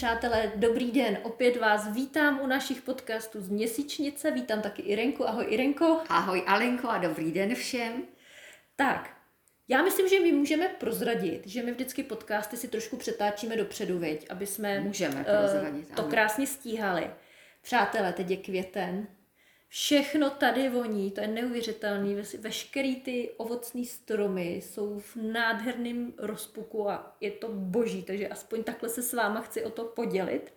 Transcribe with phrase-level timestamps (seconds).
[0.00, 1.18] Přátelé, dobrý den.
[1.22, 4.30] Opět vás vítám u našich podcastů z Měsíčnice.
[4.30, 5.28] Vítám taky Irenku.
[5.28, 6.00] Ahoj Irenko.
[6.08, 8.02] Ahoj Alenko a dobrý den všem.
[8.76, 9.16] Tak,
[9.68, 14.26] já myslím, že my můžeme prozradit, že my vždycky podcasty si trošku přetáčíme dopředu, viď,
[14.30, 17.10] aby jsme můžeme prozradit, uh, to krásně stíhali.
[17.62, 19.06] Přátelé, teď je květen,
[19.72, 22.22] Všechno tady voní, to je neuvěřitelný.
[22.38, 28.88] Veškerý ty ovocné stromy jsou v nádherném rozpuku a je to boží, takže aspoň takhle
[28.88, 30.52] se s váma chci o to podělit.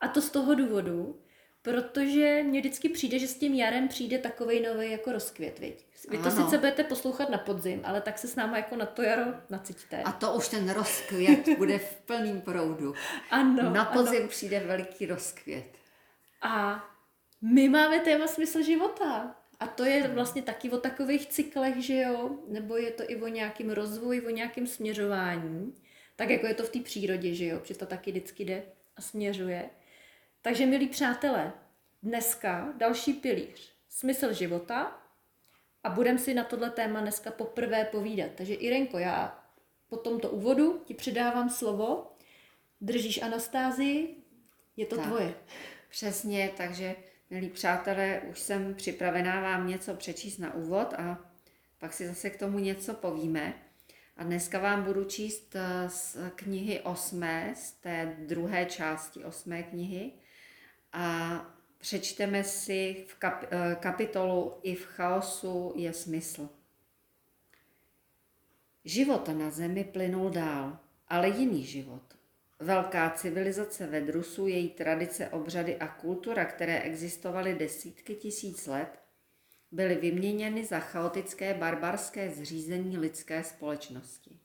[0.00, 1.20] A to z toho důvodu,
[1.62, 5.86] protože mně vždycky přijde, že s tím jarem přijde takovej nový jako rozkvět, viď?
[6.08, 6.44] Vy to ano.
[6.44, 10.02] sice budete poslouchat na podzim, ale tak se s náma jako na to jaro naciťte.
[10.02, 12.94] A to už ten rozkvět bude v plném proudu.
[13.30, 13.70] Ano.
[13.70, 14.28] Na podzim ano.
[14.28, 15.66] přijde veliký rozkvět.
[16.42, 16.84] A
[17.40, 19.36] my máme téma smysl života.
[19.60, 22.38] A to je vlastně taky o takových cyklech, že jo?
[22.48, 25.74] Nebo je to i o nějakém rozvoji, o nějakém směřování.
[26.16, 27.60] Tak jako je to v té přírodě, že jo?
[27.60, 28.62] Protože to taky vždycky jde
[28.96, 29.70] a směřuje.
[30.42, 31.52] Takže, milí přátelé,
[32.02, 33.72] dneska další pilíř.
[33.88, 35.00] Smysl života.
[35.84, 38.30] A budeme si na tohle téma dneska poprvé povídat.
[38.34, 39.44] Takže Irenko, já
[39.88, 42.16] po tomto úvodu ti přidávám slovo.
[42.80, 44.16] Držíš Anastázii,
[44.76, 45.34] je to tak, tvoje.
[45.90, 46.96] Přesně, takže
[47.30, 51.30] Milí přátelé, už jsem připravená vám něco přečíst na úvod a
[51.78, 53.54] pak si zase k tomu něco povíme.
[54.16, 60.12] A dneska vám budu číst eh, z knihy osmé, z té druhé části osmé knihy.
[60.92, 61.30] A
[61.78, 66.48] přečteme si v kap, eh, kapitolu I v chaosu je smysl.
[68.84, 72.02] Život na zemi plynul dál, ale jiný život.
[72.60, 79.00] Velká civilizace Vedrusu, její tradice, obřady a kultura, které existovaly desítky tisíc let,
[79.70, 84.40] byly vyměněny za chaotické barbarské zřízení lidské společnosti.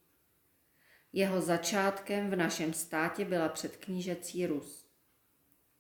[1.14, 4.90] Jeho začátkem v našem státě byla předknížecí Rus.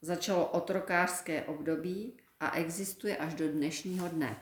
[0.01, 4.41] Začalo otrokářské období a existuje až do dnešního dne.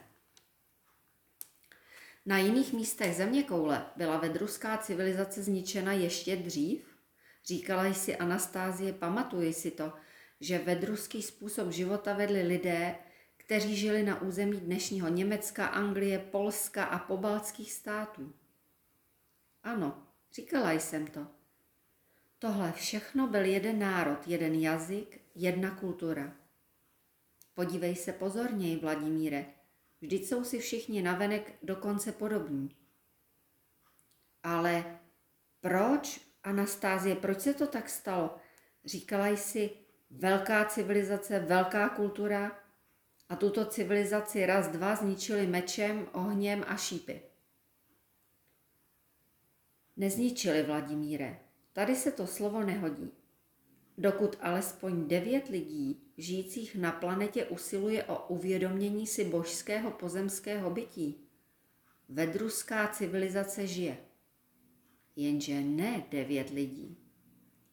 [2.26, 6.87] Na jiných místech země koule byla vedruská civilizace zničena ještě dřív,
[7.48, 9.92] Říkala jsi Anastázie, pamatuji si to,
[10.40, 12.94] že vedruský způsob života vedli lidé,
[13.36, 18.32] kteří žili na území dnešního Německa, Anglie, Polska a pobaltských států.
[19.62, 21.26] Ano, říkala jsem to.
[22.38, 26.36] Tohle všechno byl jeden národ, jeden jazyk, jedna kultura.
[27.54, 29.46] Podívej se pozorněji, Vladimíre.
[30.00, 32.76] Vždyť jsou si všichni navenek dokonce podobní.
[34.42, 34.98] Ale
[35.60, 38.36] proč Anastázie, proč se to tak stalo?
[38.84, 39.70] Říkala jsi,
[40.10, 42.60] velká civilizace, velká kultura
[43.28, 47.22] a tuto civilizaci raz, dva zničili mečem, ohněm a šípy.
[49.96, 51.40] Nezničili, Vladimíre.
[51.72, 53.10] Tady se to slovo nehodí.
[53.98, 61.28] Dokud alespoň devět lidí žijících na planetě usiluje o uvědomění si božského pozemského bytí,
[62.08, 64.07] vedruská civilizace žije
[65.18, 66.98] jenže ne devět lidí,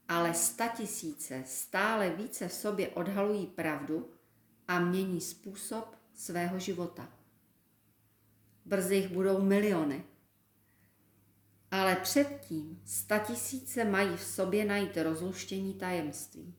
[0.07, 0.33] ale
[0.77, 4.09] tisíce stále více v sobě odhalují pravdu
[4.67, 7.09] a mění způsob svého života.
[8.65, 10.03] Brzy jich budou miliony.
[11.71, 12.81] Ale předtím
[13.27, 16.55] tisíce mají v sobě najít rozluštění tajemství.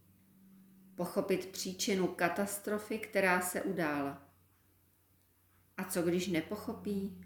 [0.94, 4.22] Pochopit příčinu katastrofy, která se udála.
[5.76, 7.25] A co když nepochopí?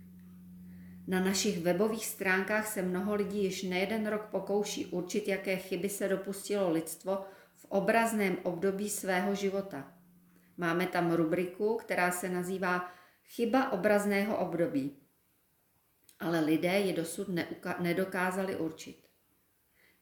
[1.10, 6.08] Na našich webových stránkách se mnoho lidí již nejeden rok pokouší určit, jaké chyby se
[6.08, 7.26] dopustilo lidstvo
[7.56, 9.92] v obrazném období svého života.
[10.56, 12.92] Máme tam rubriku, která se nazývá
[13.24, 14.96] Chyba obrazného období.
[16.20, 17.28] Ale lidé je dosud
[17.80, 19.08] nedokázali určit.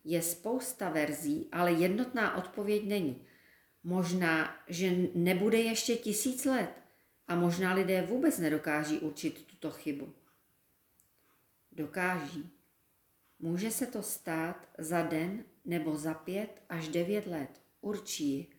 [0.04, 3.26] Je spousta verzí, ale jednotná odpověď není.
[3.84, 6.82] Možná, že nebude ještě tisíc let
[7.28, 10.17] a možná lidé vůbec nedokáží určit tuto chybu
[11.78, 12.50] dokáží.
[13.38, 17.62] Může se to stát za den nebo za pět až devět let.
[17.80, 18.54] Určí.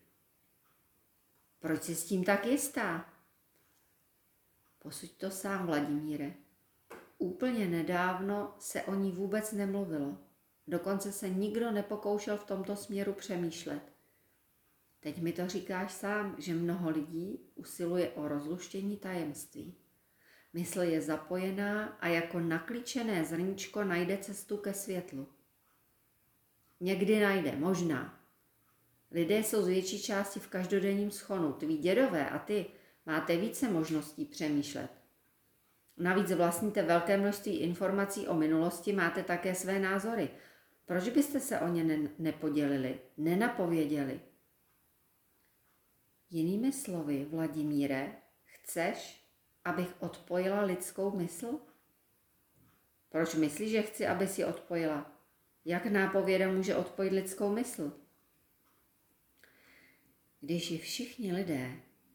[1.59, 3.13] Proč si s tím tak jistá?
[4.79, 6.33] Posuď to sám, Vladimíre.
[7.17, 10.17] Úplně nedávno se o ní vůbec nemluvilo.
[10.67, 13.81] Dokonce se nikdo nepokoušel v tomto směru přemýšlet.
[14.99, 19.75] Teď mi to říkáš sám, že mnoho lidí usiluje o rozluštění tajemství.
[20.53, 25.27] Mysl je zapojená a jako naklíčené zrníčko najde cestu ke světlu.
[26.79, 28.19] Někdy najde, možná.
[29.11, 31.53] Lidé jsou z větší části v každodenním schonu.
[31.53, 32.65] Tví dědové a ty
[33.05, 34.91] máte více možností přemýšlet.
[35.97, 40.29] Navíc vlastníte velké množství informací o minulosti, máte také své názory.
[40.85, 44.21] Proč byste se o ně ne- nepodělili, nenapověděli?
[46.29, 48.15] Jinými slovy, Vladimíre,
[48.45, 49.28] chceš,
[49.65, 51.59] abych odpojila lidskou mysl?
[53.09, 55.11] Proč myslíš, že chci, aby si odpojila?
[55.65, 57.99] Jak nápověda může odpojit lidskou mysl?
[60.41, 61.71] Když ji všichni lidé,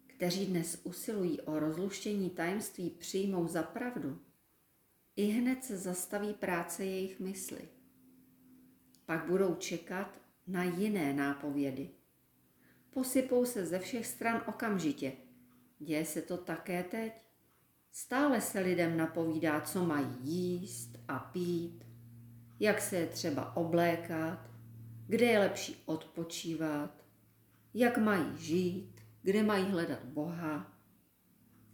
[0.06, 4.20] kteří dnes usilují o rozluštění tajemství, přijmou za pravdu,
[5.16, 7.68] i hned se zastaví práce jejich mysli.
[9.06, 11.90] Pak budou čekat na jiné nápovědy.
[12.90, 15.12] Posypou se ze všech stran okamžitě.
[15.78, 17.12] Děje se to také teď.
[17.96, 21.84] Stále se lidem napovídá, co mají jíst a pít,
[22.60, 24.50] jak se je třeba oblékat,
[25.06, 27.04] kde je lepší odpočívat,
[27.74, 30.72] jak mají žít, kde mají hledat Boha.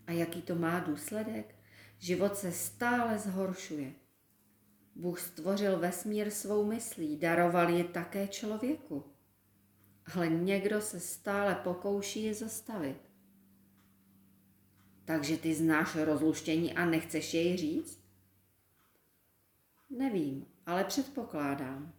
[0.06, 1.54] A jaký to má důsledek?
[1.98, 3.92] Život se stále zhoršuje.
[4.94, 9.04] Bůh stvořil vesmír svou myslí, daroval ji také člověku.
[10.14, 13.09] Ale někdo se stále pokouší je zastavit.
[15.10, 18.04] Takže ty znáš rozluštění a nechceš jej říct?
[19.90, 21.92] Nevím, ale předpokládám.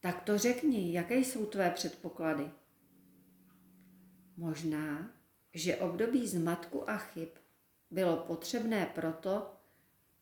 [0.00, 2.50] Tak to řekni, jaké jsou tvé předpoklady?
[4.36, 5.10] Možná,
[5.54, 7.28] že období zmatku a chyb
[7.90, 9.52] bylo potřebné proto,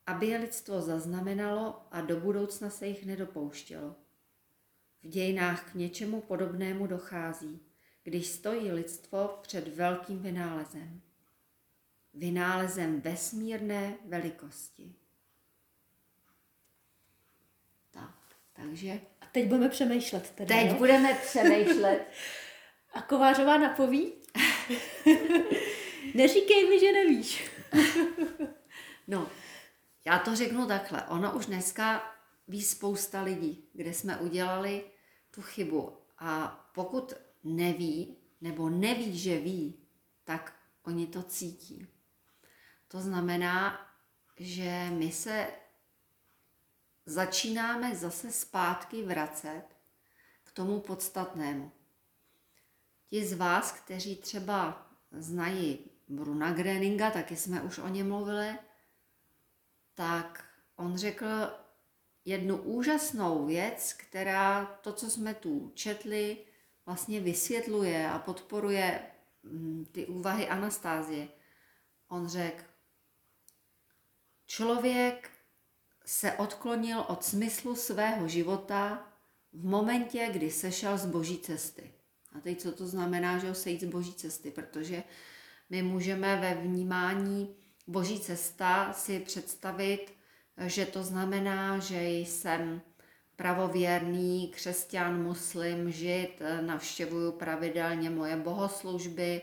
[0.07, 3.97] aby je lidstvo zaznamenalo a do budoucna se jich nedopouštělo.
[5.03, 7.61] V dějinách k něčemu podobnému dochází,
[8.03, 11.01] když stojí lidstvo před velkým vynálezem.
[12.15, 14.95] Vynálezem vesmírné velikosti.
[17.91, 18.15] Tak,
[18.53, 20.75] takže A teď budeme přemýšlet teda, teď jo?
[20.75, 22.07] budeme přemýšlet.
[22.93, 24.12] A Kovářová napoví?
[26.15, 27.51] Neříkej mi, že nevíš.
[29.09, 29.31] No,
[30.05, 31.03] já to řeknu takhle.
[31.07, 32.15] Ono už dneska
[32.49, 34.85] ví spousta lidí, kde jsme udělali
[35.31, 35.97] tu chybu.
[36.19, 37.12] A pokud
[37.45, 39.75] neví, nebo neví, že ví,
[40.25, 41.87] tak oni to cítí.
[42.91, 43.87] To znamená,
[44.37, 45.47] že my se
[47.07, 49.65] začínáme zase zpátky vracet
[50.45, 51.73] k tomu podstatnému.
[53.11, 55.79] Ti z vás, kteří třeba znají
[56.09, 58.59] Bruna Greninga, taky jsme už o něm mluvili,
[59.95, 60.45] tak
[60.77, 61.27] on řekl
[62.25, 66.39] jednu úžasnou věc, která to, co jsme tu četli,
[66.87, 69.03] vlastně vysvětluje a podporuje
[69.43, 71.29] mm, ty úvahy Anastázie.
[72.09, 72.70] On řekl,
[74.50, 75.31] člověk
[76.05, 79.06] se odklonil od smyslu svého života
[79.52, 81.93] v momentě, kdy sešel z boží cesty.
[82.37, 84.50] A teď co to znamená, že ho sejít z boží cesty?
[84.50, 85.02] Protože
[85.70, 87.55] my můžeme ve vnímání
[87.87, 90.12] boží cesta si představit,
[90.67, 92.82] že to znamená, že jsem
[93.37, 99.43] pravověrný křesťan, muslim, žid, navštěvuju pravidelně moje bohoslužby,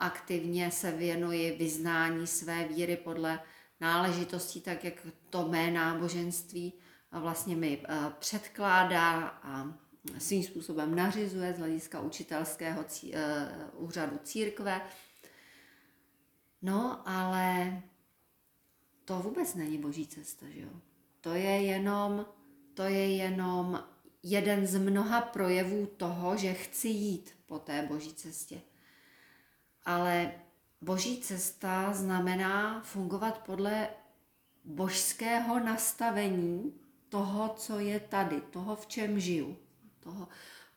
[0.00, 3.40] aktivně se věnuji vyznání své víry podle
[3.84, 6.72] náležitostí, tak jak to mé náboženství
[7.12, 9.74] vlastně mi eh, předkládá a
[10.18, 14.80] svým způsobem nařizuje z hlediska učitelského cí, uh, úřadu církve.
[16.62, 17.82] No, ale
[19.04, 20.68] to vůbec není boží cesta, že jo?
[21.20, 22.26] To je jenom,
[22.74, 23.84] to je jenom
[24.22, 28.60] jeden z mnoha projevů toho, že chci jít po té boží cestě.
[29.84, 30.32] Ale
[30.84, 33.88] boží cesta znamená fungovat podle
[34.64, 36.72] božského nastavení
[37.08, 39.56] toho, co je tady, toho, v čem žiju
[40.00, 40.28] toho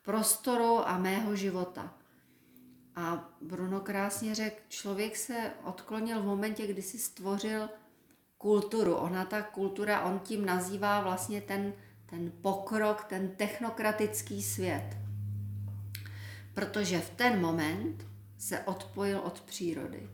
[0.02, 1.94] prostoru a mého života.
[2.96, 7.70] A Bruno krásně řekl, člověk se odklonil v momentě, kdy si stvořil
[8.38, 8.96] kulturu.
[8.96, 11.74] Ona ta kultura, on tím nazývá vlastně ten,
[12.06, 14.98] ten pokrok, ten technokratický svět.
[16.54, 18.06] Protože v ten moment
[18.38, 20.10] se odpojil od přírody.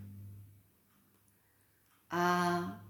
[2.10, 2.84] A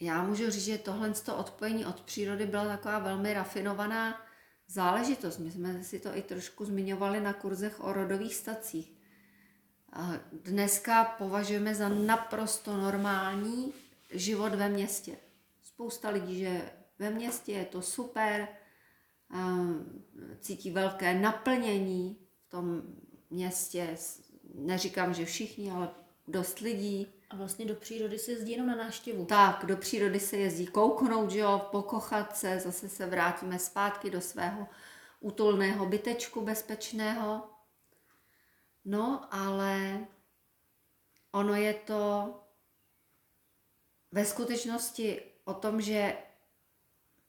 [0.00, 4.20] já můžu říct, že tohle odpojení od přírody byla taková velmi rafinovaná
[4.68, 5.38] záležitost.
[5.38, 8.92] My jsme si to i trošku zmiňovali na kurzech o rodových stacích.
[10.32, 13.72] Dneska považujeme za naprosto normální
[14.10, 15.16] život ve městě.
[15.62, 18.48] Spousta lidí, že ve městě je to super,
[20.40, 22.82] cítí velké naplnění v tom
[23.32, 23.96] městě.
[24.54, 25.90] Neříkám, že všichni, ale
[26.28, 27.06] dost lidí.
[27.30, 29.24] A vlastně do přírody se jezdí jenom na náštěvu.
[29.24, 34.20] Tak, do přírody se jezdí kouknout, že jo, pokochat se, zase se vrátíme zpátky do
[34.20, 34.68] svého
[35.20, 37.50] útulného bytečku bezpečného.
[38.84, 40.06] No, ale
[41.32, 42.34] ono je to
[44.12, 46.16] ve skutečnosti o tom, že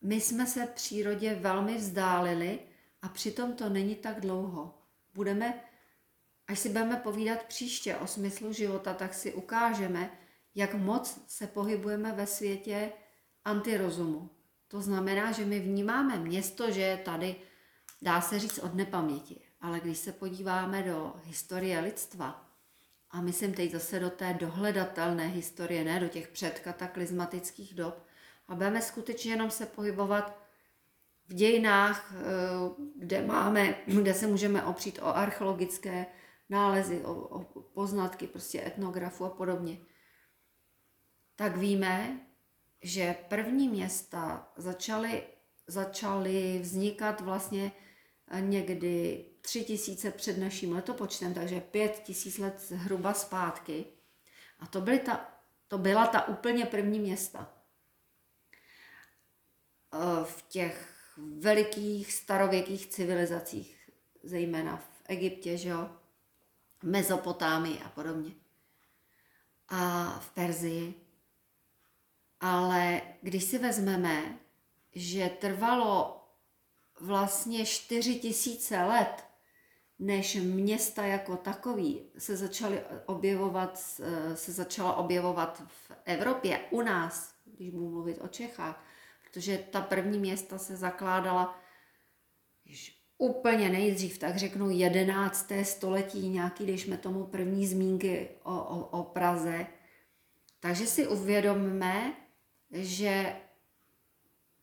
[0.01, 2.59] my jsme se přírodě velmi vzdálili
[3.01, 4.77] a přitom to není tak dlouho.
[5.13, 5.63] Budeme,
[6.47, 10.11] až si budeme povídat příště o smyslu života, tak si ukážeme,
[10.55, 12.91] jak moc se pohybujeme ve světě
[13.45, 14.29] antirozumu.
[14.67, 17.35] To znamená, že my vnímáme město, že je tady,
[18.01, 19.41] dá se říct, od nepaměti.
[19.61, 22.49] Ale když se podíváme do historie lidstva,
[23.11, 28.05] a myslím teď zase do té dohledatelné historie, ne do těch předkataklizmatických dob,
[28.47, 30.39] a budeme skutečně jenom se pohybovat
[31.27, 32.23] v dějinách, eh,
[32.95, 36.05] kde máme, kde se můžeme opřít o archeologické
[36.53, 39.77] nálezy, o, o poznatky prostě etnografu a podobně,
[41.35, 42.19] tak víme,
[42.81, 45.23] že první města začaly,
[45.67, 47.71] začaly vznikat vlastně
[48.39, 53.85] někdy tři tisíce před naším letopočtem, takže pět tisíc let zhruba zpátky.
[54.59, 55.29] A to, byly ta,
[55.67, 57.53] to byla ta úplně první města.
[59.93, 60.93] Eh, v těch
[61.39, 63.89] velikých starověkých civilizacích,
[64.23, 65.89] zejména v Egyptě, že jo,
[66.83, 68.31] Mezopotámii a podobně.
[69.69, 70.93] A v Perzii.
[72.39, 74.39] Ale když si vezmeme,
[74.95, 76.19] že trvalo
[76.99, 79.25] vlastně 4 tisíce let,
[79.99, 83.77] než města jako takový se začaly objevovat,
[84.33, 88.85] se začala objevovat v Evropě, u nás, když budu mluvit o Čechách,
[89.23, 91.59] protože ta první města se zakládala
[93.23, 95.51] úplně nejdřív, tak řeknu 11.
[95.63, 99.67] století, nějaký, když jsme tomu první zmínky o, o, o Praze.
[100.59, 102.13] Takže si uvědomme,
[102.71, 103.35] že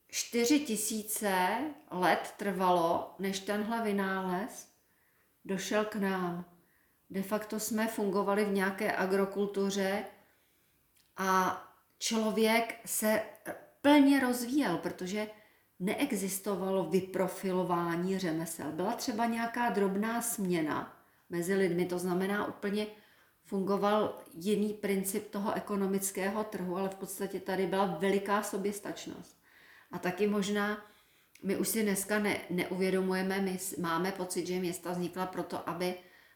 [0.08, 1.58] 4 tisíce
[1.90, 4.68] let trvalo, než tenhle vynález
[5.44, 6.44] došel k nám.
[7.10, 10.04] De facto jsme fungovali v nějaké agrokultuře
[11.16, 11.62] a
[11.98, 13.22] člověk se
[13.82, 15.26] plně rozvíjel, protože
[15.80, 18.72] neexistovalo vyprofilování řemesel.
[18.72, 20.96] Byla třeba nějaká drobná směna
[21.30, 22.86] mezi lidmi, to znamená úplně
[23.44, 29.40] fungoval jiný princip toho ekonomického trhu, ale v podstatě tady byla veliká soběstačnost.
[29.92, 30.86] A taky možná
[31.42, 35.94] my už si dneska ne, neuvědomujeme, my máme pocit, že města vznikla proto, aby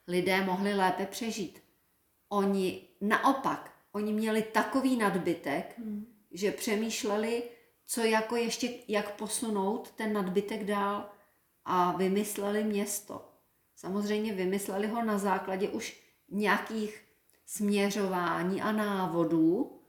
[0.08, 1.62] lidé mohli lépe přežít.
[2.28, 7.42] Oni naopak, oni měli takový nadbytek, hmm že přemýšleli,
[7.86, 11.10] co jako ještě, jak posunout ten nadbytek dál
[11.64, 13.30] a vymysleli město.
[13.76, 17.04] Samozřejmě vymysleli ho na základě už nějakých
[17.46, 19.80] směřování a návodů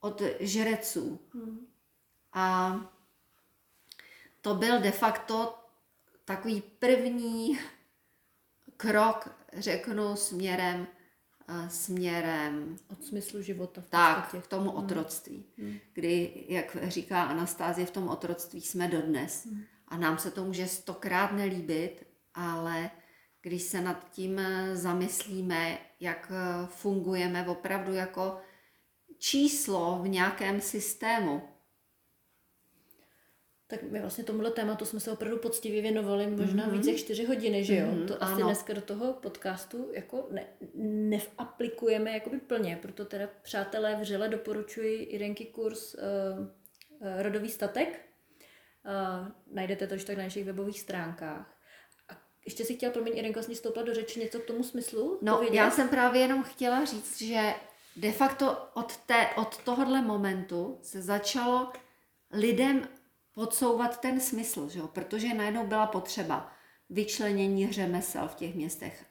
[0.00, 1.20] od žreců.
[1.34, 1.66] Hmm.
[2.32, 2.76] A
[4.40, 5.58] to byl de facto
[6.24, 7.58] takový první
[8.76, 10.86] krok, řeknu, směrem
[11.68, 12.76] směrem...
[12.90, 13.80] Od smyslu života.
[13.80, 14.78] V tak, k tomu hmm.
[14.78, 15.44] otroctví.
[15.58, 15.78] Hmm.
[15.92, 19.46] Kdy, jak říká Anastázie, v tom otroctví jsme dodnes.
[19.46, 19.64] Hmm.
[19.88, 22.90] A nám se to může stokrát nelíbit, ale
[23.42, 24.40] když se nad tím
[24.72, 26.32] zamyslíme, jak
[26.66, 28.40] fungujeme opravdu jako
[29.18, 31.42] číslo v nějakém systému,
[33.66, 36.72] tak my vlastně tomuhle tématu jsme se opravdu poctivě věnovali možná mm-hmm.
[36.72, 37.86] více jak čtyři hodiny, že jo?
[37.86, 38.46] Mm-hmm, to asi ano.
[38.46, 40.46] dneska do toho podcastu jako ne,
[40.84, 46.00] neaplikujeme jakoby plně, proto teda přátelé vřele doporučuji Irenky kurz uh,
[46.40, 48.00] uh, Rodový statek.
[48.86, 51.58] Uh, najdete to už tak na našich webových stránkách.
[52.08, 55.18] A ještě si chtěla, promiň, Irenko, vlastně stoupla do řeči něco k tomu smyslu?
[55.22, 55.56] No, povědět?
[55.56, 57.54] já jsem právě jenom chtěla říct, že
[57.96, 61.72] de facto od, té, od tohohle momentu se začalo
[62.32, 62.88] lidem
[63.34, 64.88] podsouvat ten smysl, že jo?
[64.88, 66.52] protože najednou byla potřeba
[66.90, 69.04] vyčlenění řemesel v těch městech.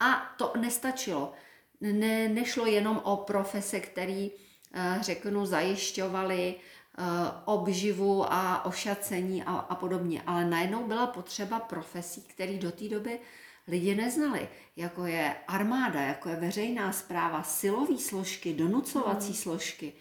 [0.00, 1.32] A to nestačilo.
[1.80, 4.30] Ne, nešlo jenom o profese, který,
[4.74, 6.54] eh, řeknu, zajišťovali
[6.98, 7.02] eh,
[7.44, 13.20] obživu a ošacení a, a podobně, ale najednou byla potřeba profesí, který do té doby
[13.68, 19.36] lidi neznali, jako je armáda, jako je veřejná zpráva, silové složky, donucovací hmm.
[19.36, 19.92] složky.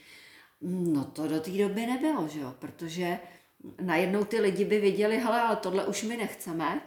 [0.62, 2.56] No to do té doby nebylo, že jo?
[2.60, 3.20] protože
[3.82, 6.82] najednou ty lidi by viděli, hele, ale tohle už my nechceme.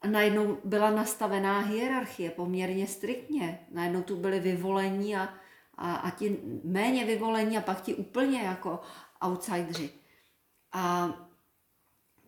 [0.00, 3.66] A najednou byla nastavená hierarchie poměrně striktně.
[3.70, 5.34] Najednou tu byli vyvolení a,
[5.74, 8.80] a, a ti méně vyvolení a pak ti úplně jako
[9.24, 9.90] outsidři.
[10.72, 11.14] A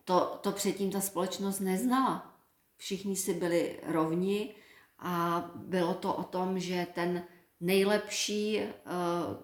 [0.03, 2.35] to, to předtím ta společnost neznala.
[2.77, 4.55] Všichni si byli rovni
[4.99, 7.23] a bylo to o tom, že ten
[7.59, 8.69] nejlepší, eh,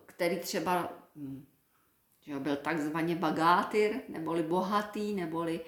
[0.05, 0.93] který třeba
[2.27, 5.61] že byl takzvaně bagátyr, neboli bohatý, neboli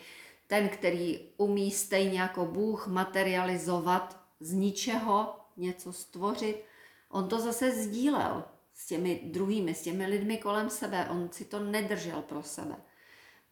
[0.47, 6.65] ten, který umí stejně jako Bůh materializovat z ničeho něco stvořit.
[7.09, 11.07] On to zase sdílel s těmi druhými, s těmi lidmi kolem sebe.
[11.09, 12.75] On si to nedržel pro sebe.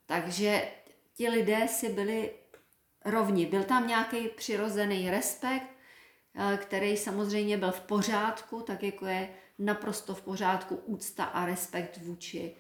[0.06, 0.72] Takže
[1.14, 2.32] ti lidé si byli
[3.06, 3.46] rovni.
[3.46, 5.68] Byl tam nějaký přirozený respekt,
[6.36, 11.98] eh, který samozřejmě byl v pořádku, tak jako je naprosto v pořádku úcta a respekt
[11.98, 12.56] vůči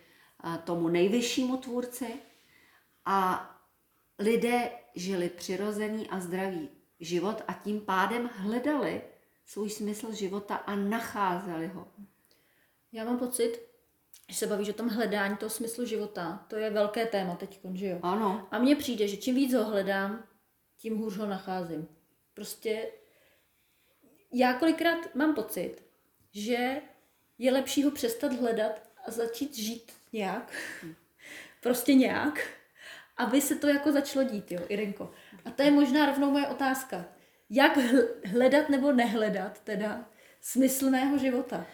[0.64, 2.14] tomu nejvyššímu tvůrci.
[3.06, 3.50] A
[4.20, 9.02] lidé žili přirozený a zdravý život a tím pádem hledali
[9.46, 11.88] svůj smysl života a nacházeli ho.
[12.92, 13.60] Já mám pocit,
[14.30, 17.88] že se bavíš o tom hledání toho smyslu života, to je velké téma teď, že
[17.88, 18.00] jo?
[18.02, 18.48] Ano.
[18.52, 20.24] A mně přijde, že čím víc ho hledám,
[20.78, 21.88] tím hůř ho nacházím.
[22.34, 22.92] Prostě
[24.34, 25.76] já kolikrát mám pocit,
[26.32, 26.82] že
[27.38, 30.52] je lepší ho přestat hledat a začít žít nějak.
[31.62, 32.48] Prostě nějak.
[33.18, 35.12] Aby se to jako začalo dít, jo, Irenko.
[35.46, 37.06] A to je možná rovnou moje otázka.
[37.50, 37.78] Jak
[38.26, 40.10] hledat nebo nehledat teda
[40.42, 41.66] smysl mého života?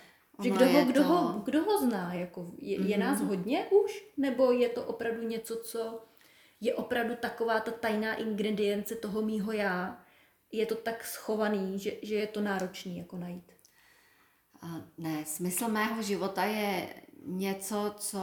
[0.43, 1.07] Že kdo, ho, kdo, to...
[1.07, 2.13] ho, kdo ho zná?
[2.13, 3.27] Jako, je, je nás mhm.
[3.27, 4.05] hodně už?
[4.17, 6.05] Nebo je to opravdu něco, co
[6.61, 10.05] je opravdu taková ta tajná ingredience toho mýho já?
[10.51, 13.51] Je to tak schovaný, že, že je to náročný jako najít?
[14.97, 16.89] Ne, smysl mého života je
[17.23, 18.19] něco, co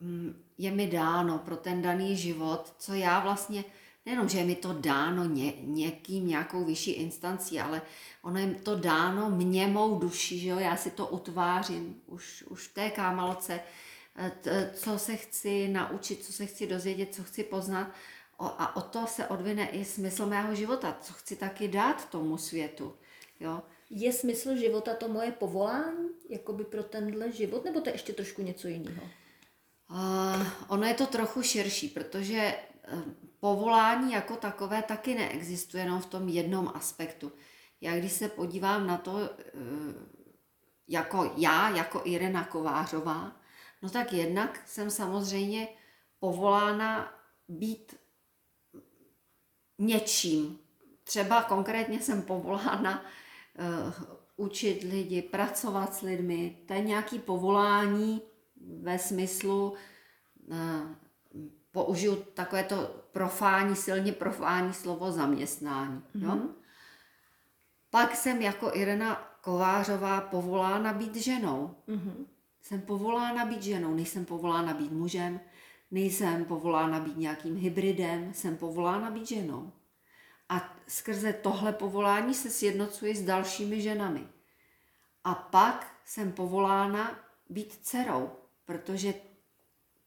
[0.00, 3.64] mm, je mi dáno pro ten daný život, co já vlastně
[4.06, 7.82] nejenom, že je mi to dáno ně, někým, nějakou vyšší instancí, ale
[8.22, 12.68] ono je to dáno mě, mou duši, že jo, já si to utvářím už, už
[12.68, 13.60] v té kámalce,
[14.16, 17.90] eh, co se chci naučit, co se chci dozvědět, co chci poznat
[18.40, 22.94] a o to se odvine i smysl mého života, co chci taky dát tomu světu,
[23.40, 23.62] jo.
[23.90, 28.42] Je smysl života to moje povolání, jakoby pro tenhle život, nebo to je ještě trošku
[28.42, 29.02] něco jiného?
[29.90, 32.54] Uh, ono je to trochu širší, protože
[32.92, 33.02] uh,
[33.40, 37.32] povolání jako takové taky neexistuje jenom v tom jednom aspektu.
[37.80, 39.20] Já když se podívám na to, uh,
[40.88, 43.36] jako já, jako Irena Kovářová,
[43.82, 45.68] no tak jednak jsem samozřejmě
[46.18, 47.14] povolána
[47.48, 47.94] být
[49.78, 50.58] něčím.
[51.04, 53.04] Třeba konkrétně jsem povolána
[54.36, 56.56] učit lidi, pracovat s lidmi.
[56.66, 58.22] To je nějaký povolání,
[58.82, 59.74] ve smyslu,
[60.46, 60.56] uh,
[61.72, 62.76] použiju takové to
[63.12, 66.02] profání, silně profání slovo zaměstnání.
[66.14, 66.24] Mm-hmm.
[66.24, 66.48] Jo?
[67.90, 71.74] Pak jsem jako Irena Kovářová povolána být ženou.
[71.88, 72.26] Mm-hmm.
[72.62, 75.40] Jsem povolána být ženou, nejsem povolána být mužem,
[75.90, 79.72] nejsem povolána být nějakým hybridem, jsem povolána být ženou.
[80.50, 84.28] A skrze tohle povolání se sjednocuji s dalšími ženami.
[85.24, 88.30] A pak jsem povolána být dcerou
[88.70, 89.14] protože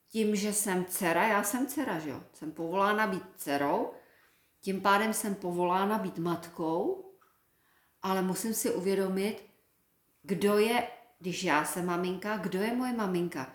[0.08, 2.22] tím, že jsem dcera, já jsem dcera, že jo?
[2.32, 3.90] Jsem povolána být dcerou,
[4.60, 7.12] tím pádem jsem povolána být matkou,
[8.02, 9.44] ale musím si uvědomit,
[10.22, 13.52] kdo je, když já jsem maminka, kdo je moje maminka.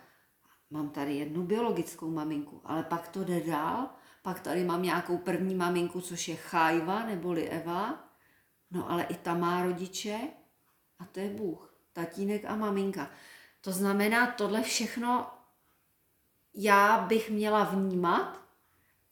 [0.70, 3.90] Mám tady jednu biologickou maminku, ale pak to jde dál,
[4.22, 8.08] pak tady mám nějakou první maminku, což je Chajva neboli Eva,
[8.70, 10.18] no ale i ta má rodiče
[10.98, 13.10] a to je Bůh, tatínek a maminka.
[13.60, 15.30] To znamená, tohle všechno
[16.54, 18.40] já bych měla vnímat,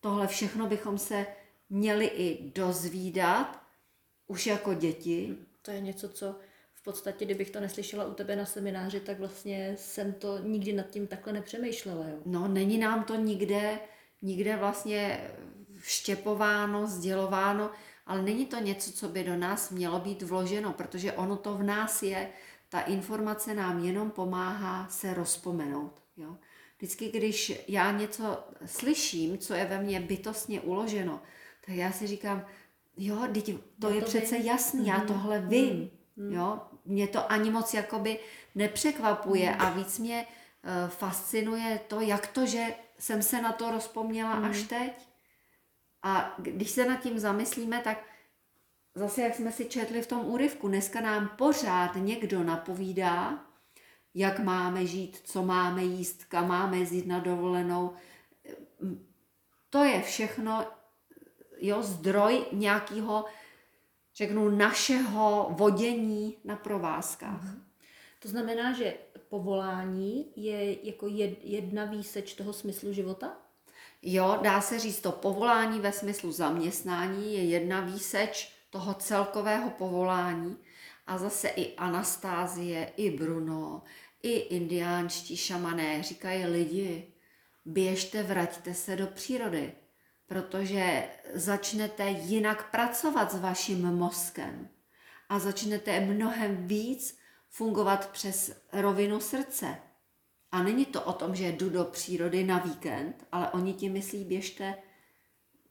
[0.01, 1.27] tohle všechno bychom se
[1.71, 3.63] měli i dozvídat,
[4.27, 5.37] už jako děti.
[5.63, 6.37] To je něco, co
[6.75, 10.91] v podstatě, kdybych to neslyšela u tebe na semináři, tak vlastně jsem to nikdy nad
[10.91, 12.05] tím takhle nepřemýšlela.
[12.09, 12.17] Jo?
[12.27, 13.79] No, není nám to nikde,
[14.23, 15.31] nikde vlastně
[15.79, 17.71] vštěpováno, sdělováno,
[18.07, 21.63] ale není to něco, co by do nás mělo být vloženo, protože ono to v
[21.63, 22.31] nás je
[22.69, 26.03] ta informace nám jenom pomáhá se rozpomenout.
[26.17, 26.37] Jo?
[26.79, 31.23] Vždycky, když já něco slyším, co je ve mně bytostně uloženo,
[31.67, 32.47] tak já si říkám,
[32.97, 34.47] jo, teď to já je to přece vím.
[34.47, 35.07] jasný, já mhm.
[35.07, 35.91] tohle vím.
[36.19, 36.33] Mm-hmm.
[36.33, 36.61] Jo?
[36.85, 38.19] Mě to ani moc jakoby
[38.55, 39.67] nepřekvapuje mm-hmm.
[39.67, 44.51] a víc mě uh, fascinuje to, jak to, že jsem se na to rozpomněla mm-hmm.
[44.51, 45.09] až teď.
[46.03, 48.05] A když se nad tím zamyslíme, tak
[48.95, 53.45] zase jak jsme si četli v tom úryvku, dneska nám pořád někdo napovídá,
[54.15, 57.93] jak máme žít, co máme jíst, kam máme jezdit na dovolenou.
[59.71, 60.67] To je všechno
[61.61, 63.25] jo, zdroj nějakého,
[64.15, 67.45] řeknu, našeho vodění na provázkách.
[67.45, 67.63] Mm-hmm.
[68.19, 68.97] To znamená, že
[69.29, 71.07] povolání je jako
[71.43, 73.37] jedna výseč toho smyslu života?
[74.03, 80.57] Jo, dá se říct, to povolání ve smyslu zaměstnání je jedna výseč toho celkového povolání
[81.07, 83.83] a zase i Anastázie, i Bruno,
[84.23, 87.13] i indiánští šamané říkají lidi,
[87.65, 89.73] běžte, vraťte se do přírody,
[90.27, 94.69] protože začnete jinak pracovat s vaším mozkem
[95.29, 99.77] a začnete mnohem víc fungovat přes rovinu srdce
[100.53, 104.25] A není to o tom, že jdu do přírody na víkend, ale oni ti myslí,
[104.25, 104.75] běžte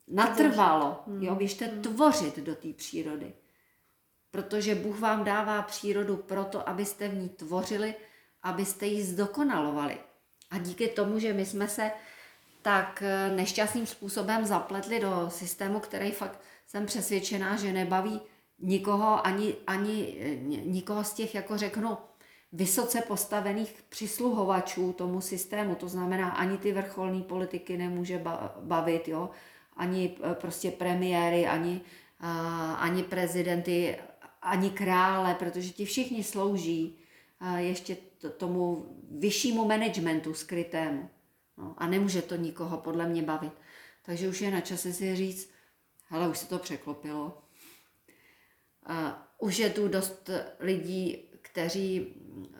[0.07, 3.33] natrvalo, jo, běžte tvořit do té přírody.
[4.31, 7.95] Protože Bůh vám dává přírodu proto, abyste v ní tvořili,
[8.43, 9.97] abyste ji zdokonalovali.
[10.51, 11.91] A díky tomu, že my jsme se
[12.61, 18.21] tak eh, nešťastným způsobem zapletli do systému, který fakt jsem přesvědčená, že nebaví
[18.59, 21.97] nikoho, ani, ani eh, nikoho z těch, jako řeknu,
[22.51, 25.75] vysoce postavených přisluhovačů tomu systému.
[25.75, 28.23] To znamená, ani ty vrcholní politiky nemůže
[28.59, 29.29] bavit, jo?
[29.75, 31.81] ani eh, prostě premiéry, ani,
[32.77, 33.97] ani prezidenty,
[34.41, 36.97] ani krále, protože ti všichni slouží
[37.57, 37.97] ještě
[38.37, 41.09] tomu vyššímu managementu skrytému.
[41.57, 43.53] No, a nemůže to nikoho podle mě bavit.
[44.05, 45.49] Takže už je na čase si říct,
[46.09, 47.41] hele, už se to překlopilo.
[49.37, 52.13] Už je tu dost lidí, kteří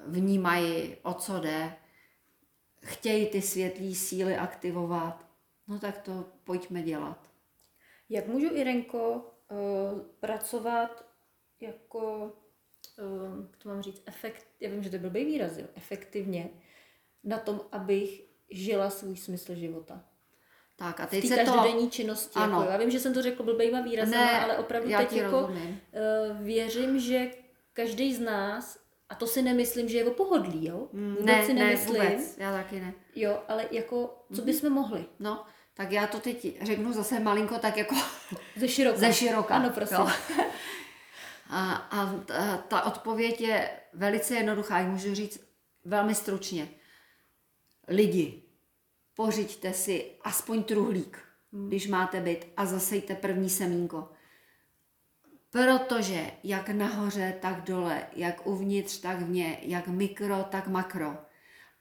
[0.05, 1.75] vnímají, o co jde,
[2.85, 5.25] chtějí ty světlé síly aktivovat,
[5.67, 7.31] no tak to pojďme dělat.
[8.09, 11.05] Jak můžu, Irenko, uh, pracovat
[11.59, 12.33] jako,
[12.99, 16.49] uh, to mám říct, efekt, já vím, že to byl výraz, jo, efektivně,
[17.23, 20.05] na tom, abych žila svůj smysl života.
[20.79, 21.91] Tak a teď v se každodenní to...
[21.91, 22.39] činnosti.
[22.39, 22.59] Ano.
[22.59, 25.51] Jako, já vím, že jsem to řekl blbýma výrazem, ale opravdu teď jako uh,
[26.39, 27.31] věřím, že
[27.73, 30.87] každý z nás, a to si nemyslím, že je o pohodlí, jo?
[30.93, 31.97] Vůbec ne, si nemyslím.
[31.97, 32.37] Ne, vůbec.
[32.37, 32.93] já taky ne.
[33.15, 34.45] Jo, ale jako, co mm-hmm.
[34.45, 35.05] bychom mohli?
[35.19, 37.95] No, tak já to teď řeknu zase malinko tak jako...
[38.55, 38.97] Ze široka.
[38.97, 39.55] Ze široka.
[39.55, 39.97] Ano, prosím.
[39.97, 40.07] Jo.
[41.49, 42.17] A, a
[42.67, 45.47] ta, odpověď je velice jednoduchá, můžu říct
[45.85, 46.67] velmi stručně
[47.87, 48.43] lidi,
[49.17, 51.19] pořiďte si aspoň truhlík,
[51.53, 51.67] hmm.
[51.67, 54.09] když máte byt a zasejte první semínko.
[55.49, 61.17] Protože jak nahoře, tak dole, jak uvnitř, tak vně, jak mikro, tak makro.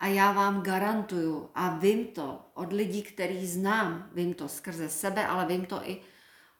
[0.00, 5.26] A já vám garantuju, a vím to od lidí, který znám, vím to skrze sebe,
[5.26, 6.00] ale vím to i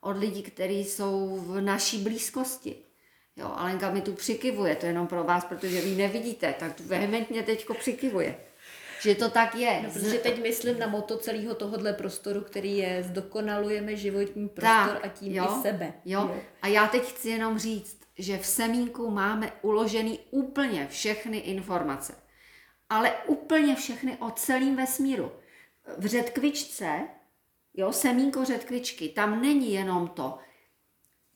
[0.01, 2.77] od lidí, kteří jsou v naší blízkosti.
[3.37, 7.43] Jo, Alenka mi tu přikivuje, to je jenom pro vás, protože vy nevidíte, tak vehementně
[7.43, 8.37] teďko přikivuje
[9.01, 9.83] že to tak je.
[9.83, 15.05] No, protože teď myslím na moto celého tohohle prostoru, který je, zdokonalujeme životní prostor tak,
[15.05, 15.93] a tím jo, i sebe.
[16.05, 16.21] Jo.
[16.21, 16.41] jo.
[16.63, 22.15] A já teď chci jenom říct, že v semínku máme uložený úplně všechny informace.
[22.91, 25.33] Ale úplně všechny o celém vesmíru.
[25.99, 27.09] V řetkvičce,
[27.75, 30.39] jo, semínko řetkvičky, tam není jenom to,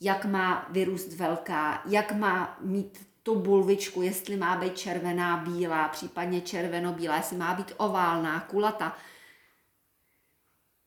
[0.00, 6.40] jak má vyrůst velká, jak má mít tu bulvičku, jestli má být červená, bílá, případně
[6.40, 8.96] červeno-bílá, jestli má být oválná, kulata.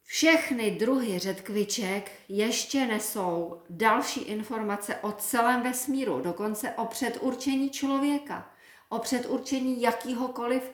[0.04, 8.52] Všechny druhy řetkviček ještě nesou další informace o celém vesmíru, dokonce o předurčení člověka,
[8.90, 10.72] o předurčení jakýhokoliv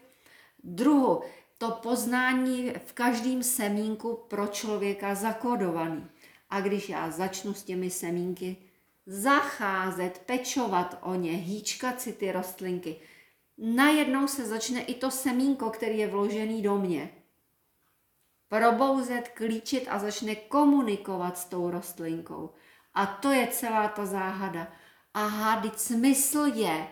[0.64, 1.22] druhu.
[1.58, 6.08] To poznání v každém semínku pro člověka zakódovaný.
[6.50, 8.58] A když já začnu s těmi semínky
[9.10, 13.00] zacházet, pečovat o ně, hýčkat si ty rostlinky.
[13.58, 17.10] Najednou se začne i to semínko, který je vložený do mě.
[18.48, 22.54] Probouzet, klíčit a začne komunikovat s tou rostlinkou.
[22.94, 24.68] A to je celá ta záhada.
[25.14, 26.88] Aha, teď smysl je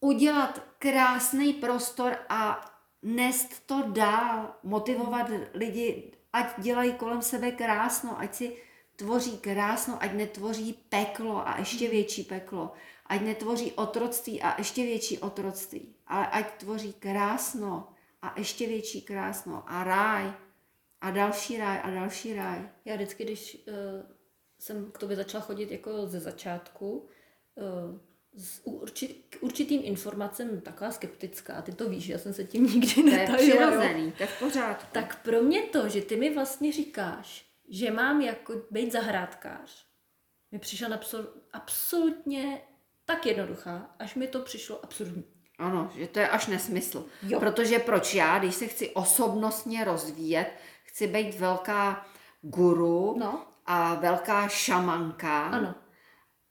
[0.00, 2.70] udělat krásný prostor a
[3.02, 8.56] nést to dál, motivovat lidi, ať dělají kolem sebe krásno, ať si
[8.96, 12.72] tvoří krásno, ať netvoří peklo a ještě větší peklo.
[13.06, 15.94] Ať netvoří otroctví a ještě větší otroctví.
[16.06, 17.88] Ale ať tvoří krásno
[18.22, 20.32] a ještě větší krásno a ráj
[21.00, 22.68] a další ráj a další ráj.
[22.84, 23.74] Já vždycky, když uh,
[24.58, 27.08] jsem k tobě začala chodit jako ze začátku,
[27.54, 27.98] uh,
[28.36, 33.02] s určit, k určitým informacím taková skeptická, ty to víš, já jsem se tím nikdy
[33.02, 33.36] netajila.
[33.36, 34.86] To je přirozený, to je v pořádku.
[34.92, 39.86] Tak pro mě to, že ty mi vlastně říkáš, že mám jako být zahrádkář,
[40.50, 42.62] mi přišla absol- absolutně
[43.04, 45.24] tak jednoduchá, až mi to přišlo absurdní.
[45.58, 47.06] Ano, že to je až nesmysl.
[47.22, 47.40] Jo.
[47.40, 50.52] Protože proč já, když se chci osobnostně rozvíjet,
[50.84, 52.06] chci být velká
[52.42, 53.46] guru no.
[53.66, 55.74] a velká šamanka, ano.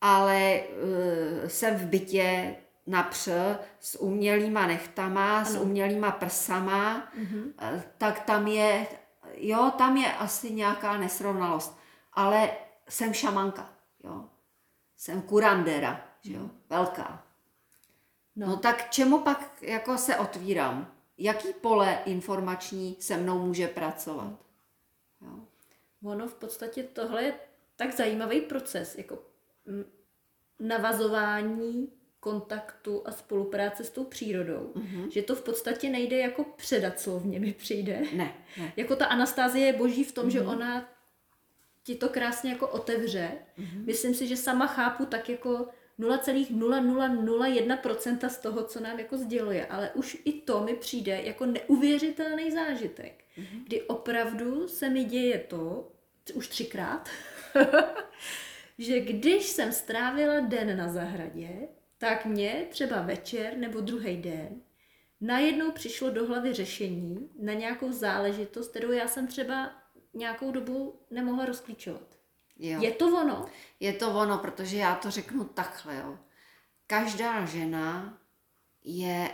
[0.02, 2.56] ale uh, jsem v bytě
[2.88, 3.28] např
[3.80, 5.46] s umělýma nechtama, ano.
[5.46, 7.82] s umělýma prsama, mm-hmm.
[7.98, 8.88] tak tam je
[9.36, 11.78] jo, tam je asi nějaká nesrovnalost,
[12.14, 12.52] ale
[12.90, 13.70] jsem šamanka,
[14.04, 14.26] jo.
[14.98, 17.24] Jsem kurandera, že jo, velká.
[18.36, 18.48] No.
[18.48, 20.92] no tak čemu pak jako se otvírám?
[21.18, 24.34] Jaký pole informační se mnou může pracovat?
[25.22, 25.40] Jo.
[26.04, 27.34] Ono v podstatě tohle je
[27.76, 29.20] tak zajímavý proces, jako
[30.60, 34.72] navazování kontaktu a spolupráce s tou přírodou.
[34.76, 35.12] Mhm.
[35.12, 38.02] Že to v podstatě nejde jako předat slovně, mi přijde.
[38.14, 38.74] Ne, ne.
[38.78, 40.32] Jako ta Anastázie je boží v tom, Mhm.
[40.32, 40.90] že ona
[41.84, 43.32] ti to krásně jako otevře.
[43.58, 43.84] Mhm.
[43.86, 45.68] Myslím si, že sama chápu tak jako
[46.00, 52.52] 0,0001% z toho, co nám jako sděluje, ale už i to mi přijde jako neuvěřitelný
[52.52, 53.64] zážitek, Mhm.
[53.66, 55.92] kdy opravdu se mi děje to,
[56.34, 57.10] už třikrát,
[58.78, 61.50] že když jsem strávila den na zahradě,
[62.02, 64.62] tak mě třeba večer nebo druhý den
[65.22, 69.72] najednou přišlo do hlavy řešení na nějakou záležitost, kterou já jsem třeba
[70.14, 72.18] nějakou dobu nemohla rozklíčovat.
[72.60, 72.82] Jo.
[72.82, 73.46] Je to ono?
[73.80, 76.18] Je to ono, protože já to řeknu takhle, jo.
[76.88, 78.18] Každá žena
[78.84, 79.32] je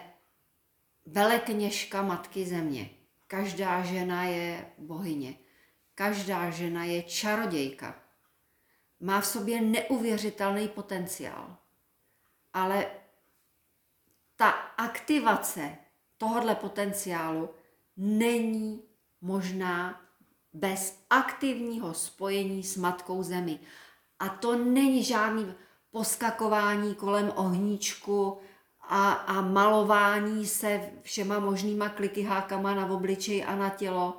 [1.06, 2.89] velekněžka matky země.
[3.27, 5.36] Každá žena je bohyně.
[5.95, 8.03] Každá žena je čarodějka.
[8.99, 11.58] Má v sobě neuvěřitelný potenciál.
[12.58, 12.88] Ale
[14.36, 15.78] ta aktivace
[16.17, 17.50] tohohle potenciálu
[17.98, 18.84] není
[19.22, 20.02] možná
[20.54, 23.60] bez aktivního spojení s Matkou Zemi.
[24.20, 25.54] A to není žádný
[25.91, 28.38] poskakování kolem ohníčku
[28.82, 34.17] a, a malování se všema možnýma klikyhákama na obličej a na tělo.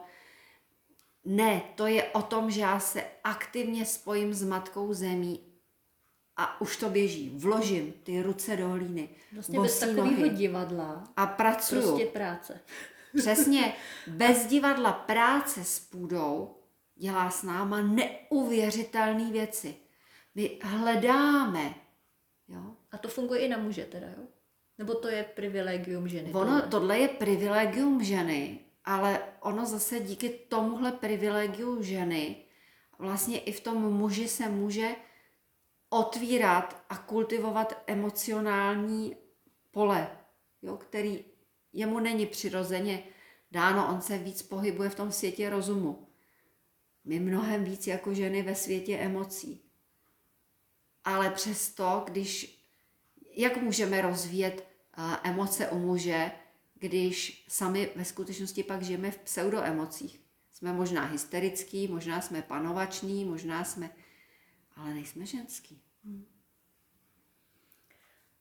[1.25, 5.48] Ne, to je o tom, že já se aktivně spojím s Matkou Zemí
[6.39, 7.31] a už to běží.
[7.37, 11.05] Vložím ty ruce do hlíny, Vlastně bez takového nohy divadla.
[11.17, 11.83] a pracuju.
[11.83, 12.61] Prostě práce.
[13.17, 13.75] Přesně,
[14.07, 16.55] bez divadla práce s půdou
[16.95, 19.75] dělá s náma neuvěřitelné věci.
[20.35, 21.75] My hledáme,
[22.49, 22.63] jo.
[22.91, 24.23] A to funguje i na muže teda, jo?
[24.79, 26.33] Nebo to je privilegium ženy?
[26.33, 26.63] Ono, tohle?
[26.63, 32.37] tohle je privilegium ženy, ale ono zase díky tomuhle privilegiu ženy
[32.99, 34.89] vlastně i v tom muži se může
[35.89, 39.17] otvírat a kultivovat emocionální
[39.71, 40.11] pole,
[40.63, 41.25] jo, který
[41.73, 43.05] jemu není přirozeně
[43.51, 46.09] dáno, on se víc pohybuje v tom světě rozumu.
[47.05, 49.63] My mnohem víc jako ženy ve světě emocí.
[51.05, 52.63] Ale přesto, když,
[53.37, 56.31] jak můžeme rozvíjet uh, emoce u muže,
[56.75, 60.21] když sami ve skutečnosti pak žijeme v pseudoemocích.
[60.53, 63.91] Jsme možná hysterický, možná jsme panovační, možná jsme,
[64.79, 65.83] ale nejsme ženský.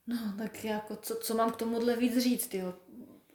[0.06, 2.74] No, tak jako, co, co mám k tomuhle víc říct, jo?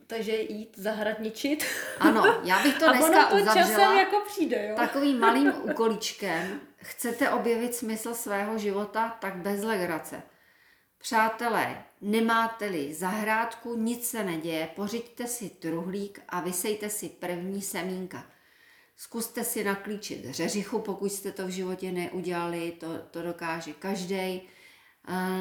[0.08, 1.66] Takže jít zahradničit.
[2.00, 4.76] Ano, já bych to dneska to časem uzavřela jako přijde, jo?
[4.76, 6.62] takovým malým úkolíčkem.
[6.78, 10.24] Chcete objevit smysl svého života, tak bez legrace.
[10.98, 18.33] Přátelé, nemáte-li zahrádku, nic se neděje, pořiďte si truhlík a vysejte si první semínka.
[18.96, 24.42] Zkuste si naklíčit řeřichu, pokud jste to v životě neudělali, to, to dokáže každý.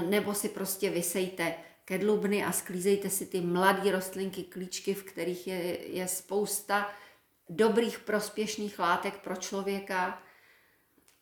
[0.08, 5.88] Nebo si prostě vysejte kedlubny a sklízejte si ty mladé rostlinky, klíčky, v kterých je,
[5.88, 6.90] je spousta
[7.48, 10.22] dobrých prospěšných látek pro člověka.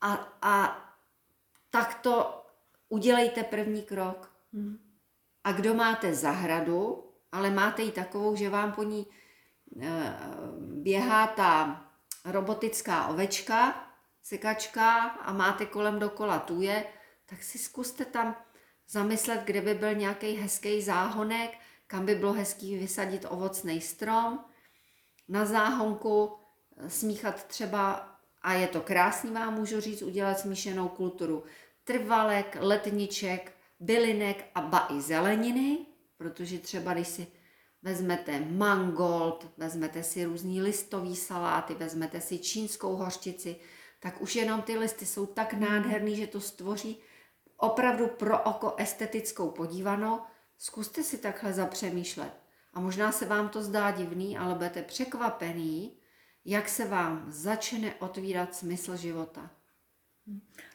[0.00, 0.84] A, a
[1.70, 2.44] takto
[2.88, 4.32] udělejte první krok.
[4.52, 4.78] Hmm.
[5.44, 9.06] A kdo máte zahradu, ale máte ji takovou, že vám po ní
[9.82, 10.14] e,
[10.58, 11.89] běhá ta
[12.24, 13.88] robotická ovečka,
[14.22, 16.84] sekačka a máte kolem dokola tuje,
[17.26, 18.36] tak si zkuste tam
[18.88, 21.50] zamyslet, kde by byl nějaký hezký záhonek,
[21.86, 24.44] kam by bylo hezký vysadit ovocný strom,
[25.28, 26.36] na záhonku
[26.88, 28.08] smíchat třeba,
[28.42, 31.44] a je to krásný, vám můžu říct, udělat smíšenou kulturu.
[31.84, 35.78] Trvalek, letniček, bylinek a ba i zeleniny,
[36.16, 37.26] protože třeba když si
[37.82, 43.56] vezmete mangold, vezmete si různý listový saláty, vezmete si čínskou hořčici,
[44.00, 47.02] tak už jenom ty listy jsou tak nádherný, že to stvoří
[47.56, 50.20] opravdu pro oko estetickou podívanou.
[50.58, 52.32] Zkuste si takhle zapřemýšlet.
[52.74, 55.98] A možná se vám to zdá divný, ale budete překvapený,
[56.44, 59.50] jak se vám začne otvírat smysl života.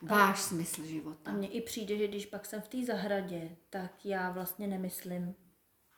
[0.02, 1.32] Váš smysl života.
[1.32, 5.36] A mně i přijde, že když pak jsem v té zahradě, tak já vlastně nemyslím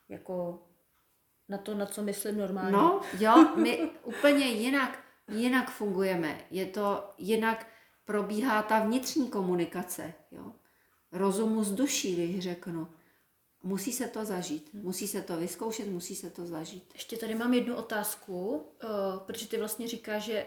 [0.09, 0.66] jako
[1.49, 2.71] na to, na co myslím normálně.
[2.71, 4.99] No, jo, my úplně jinak,
[5.31, 6.41] jinak fungujeme.
[6.51, 7.67] Je to jinak
[8.05, 10.51] probíhá ta vnitřní komunikace, jo.
[11.11, 12.87] Rozumu z duší, když řeknu.
[13.63, 16.91] Musí se to zažít, musí se to vyzkoušet, musí se to zažít.
[16.93, 20.45] Ještě tady mám jednu otázku, uh, protože ty vlastně říkáš, že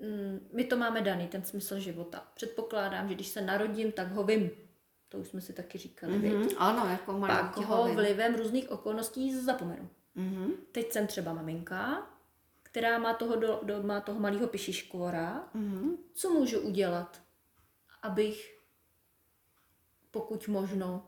[0.00, 2.26] mm, my to máme daný, ten smysl života.
[2.34, 4.50] Předpokládám, že když se narodím, tak ho vím.
[5.08, 6.38] To už jsme si taky říkali, mm-hmm.
[6.38, 9.88] Mm, ano, jako malý Pak ho vlivem různých okolností zapomenu.
[10.20, 10.50] Mm-hmm.
[10.72, 12.06] Teď jsem třeba maminka,
[12.62, 15.48] která má toho, do, do, má toho malého pišiškvora.
[15.54, 15.96] Mm-hmm.
[16.12, 17.20] Co můžu udělat,
[18.02, 18.58] abych
[20.10, 21.06] pokud možno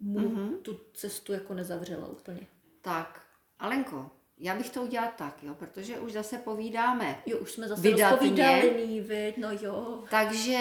[0.00, 0.56] mu Mhm.
[0.62, 2.46] tu cestu jako nezavřela úplně.
[2.80, 3.22] Tak,
[3.58, 7.22] Alenko, já bych to udělala tak, jo, protože už zase povídáme.
[7.26, 8.04] Jo, už jsme zase Vydatně.
[8.10, 9.36] rozpovídali, viď?
[9.36, 10.04] no jo.
[10.10, 10.58] Takže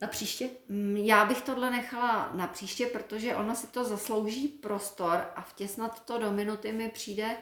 [0.00, 0.48] Na příště?
[0.68, 6.04] mm, já bych tohle nechala na příště, protože ono si to zaslouží prostor a vtěsnat
[6.04, 7.36] to do minuty mi přijde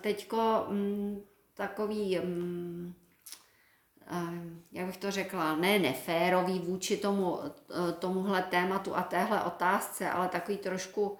[0.00, 1.22] teďko mm,
[1.54, 2.94] takový, mm,
[4.06, 4.16] eh,
[4.72, 10.28] jak bych to řekla, ne neférový vůči tomu, eh, tomuhle tématu a téhle otázce, ale
[10.28, 11.18] takový trošku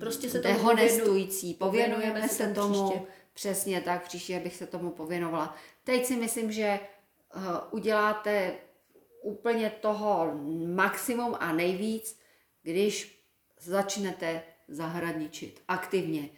[0.00, 1.54] Prostě se dehonestující.
[1.54, 3.06] pověnujeme Pověnujeme se tomu tomu příště.
[3.32, 5.54] přesně tak, příště bych se tomu pověnovala.
[5.84, 6.80] Teď si myslím, že
[7.36, 8.54] uh, uděláte
[9.26, 10.32] úplně toho
[10.74, 12.20] maximum a nejvíc,
[12.62, 13.24] když
[13.60, 16.28] začnete zahradničit aktivně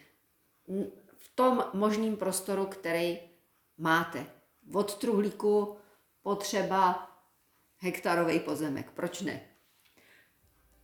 [1.16, 3.18] v tom možným prostoru, který
[3.78, 4.26] máte.
[4.74, 5.76] Od truhlíku
[6.22, 7.10] potřeba
[7.76, 8.90] hektarový pozemek.
[8.90, 9.40] Proč ne?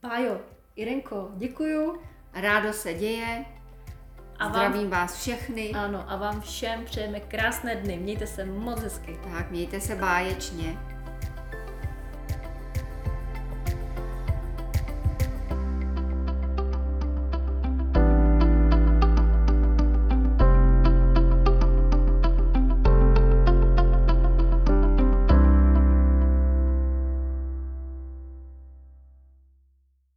[0.00, 0.40] Pájo,
[0.76, 2.02] Irenko, děkuju.
[2.32, 3.44] Rádo se děje.
[4.38, 5.70] A vám- Zdravím vás všechny.
[5.72, 7.96] Ano, a vám všem přejeme krásné dny.
[7.96, 9.18] Mějte se moc hezky.
[9.32, 10.93] Tak, mějte se báječně.